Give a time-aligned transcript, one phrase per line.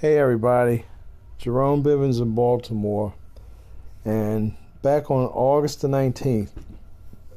[0.00, 0.86] Hey everybody,
[1.36, 3.12] Jerome Bivens in Baltimore,
[4.02, 6.52] and back on August the 19th,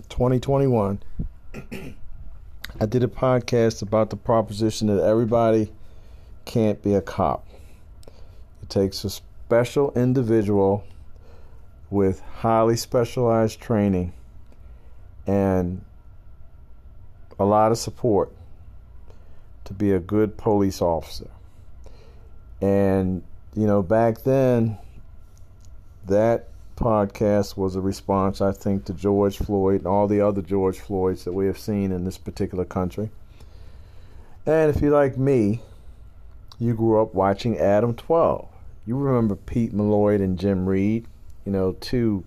[0.08, 1.04] 2021,
[2.80, 5.74] I did a podcast about the proposition that everybody
[6.46, 7.46] can't be a cop.
[8.62, 10.86] It takes a special individual
[11.90, 14.14] with highly specialized training
[15.28, 15.84] and
[17.38, 18.32] a lot of support
[19.66, 21.28] to be a good police officer.
[22.64, 23.24] And,
[23.56, 24.78] you know, back then,
[26.08, 26.48] that
[26.78, 31.26] podcast was a response, I think, to George Floyd and all the other George Floyds
[31.26, 33.10] that we have seen in this particular country.
[34.46, 35.62] And if you're like me,
[36.58, 38.48] you grew up watching Adam 12.
[38.86, 41.06] You remember Pete Malloy and Jim Reed,
[41.46, 42.24] you know, two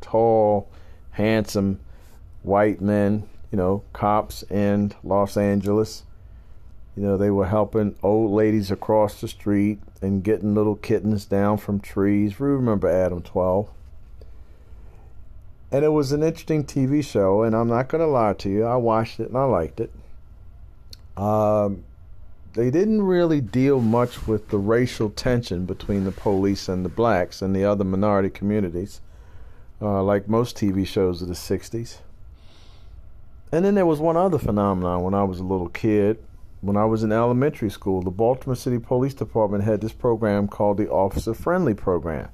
[0.00, 0.68] tall,
[1.12, 1.78] handsome
[2.42, 6.02] white men, you know, cops in Los Angeles
[6.96, 11.58] you know, they were helping old ladies across the street and getting little kittens down
[11.58, 12.40] from trees.
[12.40, 13.68] We remember Adam 12.
[15.70, 18.64] And it was an interesting TV show, and I'm not going to lie to you.
[18.64, 19.92] I watched it and I liked it.
[21.18, 21.84] Um,
[22.54, 27.42] they didn't really deal much with the racial tension between the police and the blacks
[27.42, 29.02] and the other minority communities,
[29.82, 31.98] uh, like most TV shows of the 60s.
[33.52, 36.18] And then there was one other phenomenon when I was a little kid
[36.66, 40.78] when I was in elementary school, the Baltimore City Police Department had this program called
[40.78, 42.28] the Officer Friendly Program.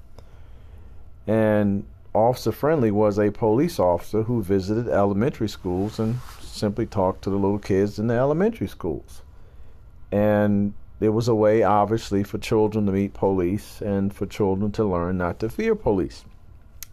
[1.27, 7.31] And Officer Friendly was a police officer who visited elementary schools and simply talked to
[7.31, 9.21] the little kids in the elementary schools.
[10.11, 14.85] And it was a way, obviously, for children to meet police and for children to
[14.85, 16.25] learn not to fear police.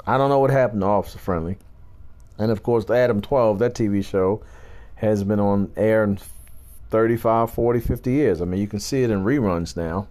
[0.06, 1.58] I don't know what happened to Officer Friendly.
[2.38, 4.42] And of course, Adam 12, that TV show,
[4.96, 6.22] has been on air and
[6.90, 8.42] 35, 40, 50 years.
[8.42, 10.08] I mean, you can see it in reruns now.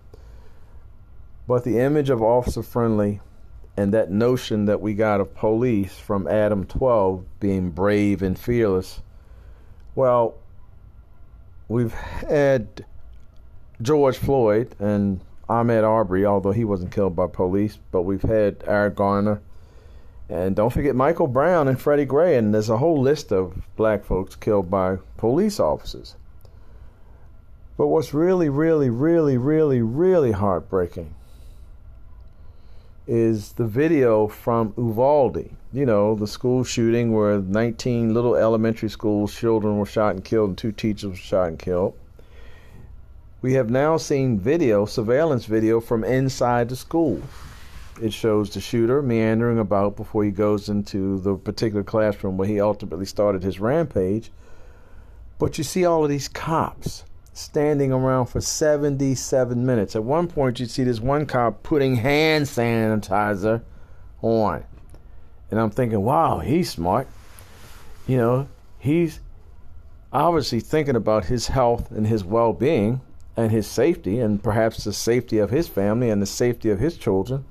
[1.46, 3.20] But the image of officer friendly
[3.76, 9.00] and that notion that we got of police from Adam 12 being brave and fearless,
[9.94, 10.34] well,
[11.68, 12.84] we've had
[13.80, 18.96] George Floyd and Ahmaud Arbery, although he wasn't killed by police, but we've had Eric
[18.96, 19.40] Garner.
[20.28, 24.04] And don't forget Michael Brown and Freddie Gray, and there's a whole list of black
[24.04, 26.16] folks killed by police officers.
[27.78, 31.14] But what's really, really, really, really, really heartbreaking
[33.06, 35.48] is the video from Uvalde.
[35.72, 40.48] You know, the school shooting where 19 little elementary school children were shot and killed
[40.48, 41.94] and two teachers were shot and killed.
[43.42, 47.22] We have now seen video, surveillance video from inside the school.
[48.02, 52.60] It shows the shooter meandering about before he goes into the particular classroom where he
[52.60, 54.32] ultimately started his rampage.
[55.38, 57.04] But you see all of these cops
[57.38, 59.94] standing around for 77 minutes.
[59.94, 63.62] At one point, you see this one cop putting hand sanitizer
[64.20, 64.64] on.
[65.50, 67.06] And I'm thinking, wow, he's smart.
[68.06, 69.20] You know, he's
[70.12, 73.00] obviously thinking about his health and his well being
[73.36, 76.98] and his safety, and perhaps the safety of his family and the safety of his
[76.98, 77.44] children.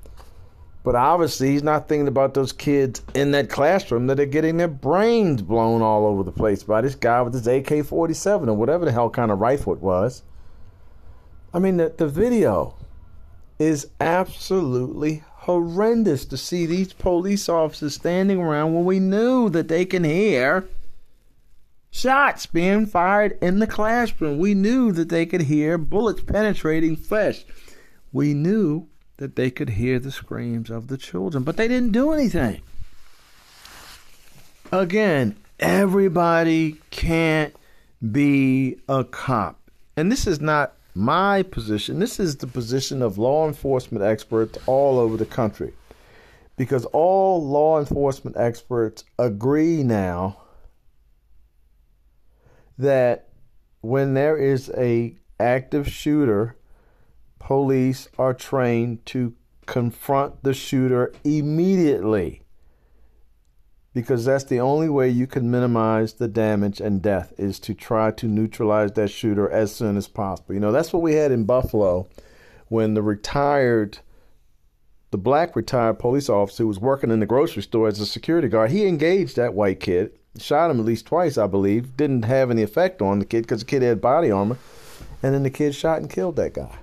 [0.84, 4.68] But obviously, he's not thinking about those kids in that classroom that are getting their
[4.68, 8.84] brains blown all over the place by this guy with his AK 47 or whatever
[8.84, 10.22] the hell kind of rifle it was.
[11.52, 12.76] I mean, the, the video
[13.58, 19.84] is absolutely horrendous to see these police officers standing around when we knew that they
[19.84, 20.68] can hear
[21.90, 24.38] shots being fired in the classroom.
[24.38, 27.44] We knew that they could hear bullets penetrating flesh.
[28.12, 28.88] We knew
[29.18, 32.62] that they could hear the screams of the children, but they didn't do anything.
[34.72, 37.54] Again, everybody can't
[38.12, 39.58] be a cop.
[39.96, 44.98] And this is not my position, this is the position of law enforcement experts all
[44.98, 45.72] over the country.
[46.56, 50.38] Because all law enforcement experts agree now
[52.78, 53.28] that
[53.80, 56.56] when there is a active shooter
[57.38, 59.34] police are trained to
[59.66, 62.42] confront the shooter immediately
[63.94, 68.10] because that's the only way you can minimize the damage and death is to try
[68.12, 70.54] to neutralize that shooter as soon as possible.
[70.54, 72.08] You know, that's what we had in Buffalo
[72.68, 73.98] when the retired
[75.10, 78.46] the black retired police officer who was working in the grocery store as a security
[78.46, 81.96] guard, he engaged that white kid, shot him at least twice, I believe.
[81.96, 84.58] Didn't have any effect on the kid because the kid had body armor,
[85.22, 86.78] and then the kid shot and killed that guy.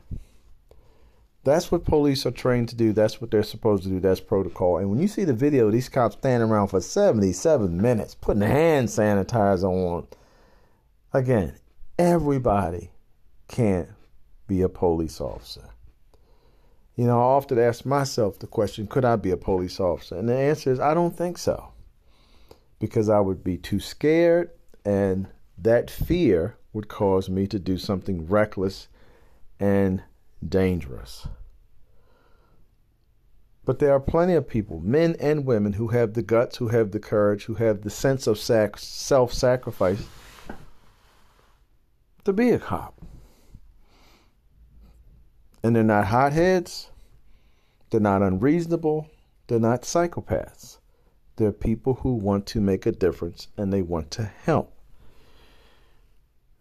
[1.46, 2.92] That's what police are trained to do.
[2.92, 4.00] That's what they're supposed to do.
[4.00, 4.80] That's protocol.
[4.80, 8.88] And when you see the video, these cops standing around for 77 minutes, putting hand
[8.88, 10.08] sanitizer on.
[11.14, 11.56] Again,
[12.00, 12.90] everybody
[13.48, 13.90] can't
[14.48, 15.70] be a police officer.
[16.96, 20.18] You know, I often ask myself the question, could I be a police officer?
[20.18, 21.74] And the answer is, I don't think so.
[22.80, 24.50] Because I would be too scared,
[24.84, 25.28] and
[25.60, 28.88] that fear would cause me to do something reckless
[29.60, 30.02] and
[30.50, 31.28] dangerous.
[33.66, 36.92] But there are plenty of people, men and women, who have the guts, who have
[36.92, 40.06] the courage, who have the sense of sac- self sacrifice
[42.24, 43.02] to be a cop.
[45.64, 46.92] And they're not hotheads,
[47.90, 49.10] they're not unreasonable,
[49.48, 50.78] they're not psychopaths.
[51.38, 54.74] They're people who want to make a difference and they want to help.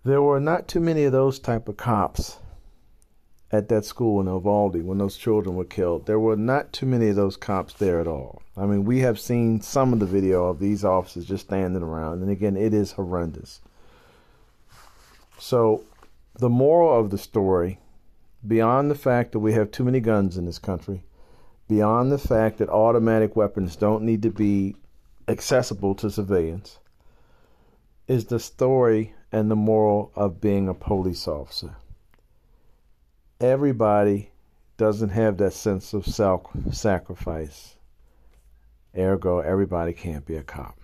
[0.05, 2.39] There were not too many of those type of cops
[3.52, 6.06] at that school in Uvalde when those children were killed.
[6.06, 8.43] There were not too many of those cops there at all.
[8.56, 12.23] I mean, we have seen some of the video of these officers just standing around,
[12.23, 13.61] and again, it is horrendous.
[15.38, 15.85] So,
[16.35, 17.79] the moral of the story,
[18.46, 21.05] beyond the fact that we have too many guns in this country,
[21.69, 24.75] beyond the fact that automatic weapons don't need to be
[25.29, 26.79] accessible to civilians,
[28.08, 31.76] is the story and the moral of being a police officer
[33.41, 34.31] everybody
[34.77, 37.77] doesn't have that sense of self sacrifice.
[38.97, 40.79] Ergo, everybody can't be a cop.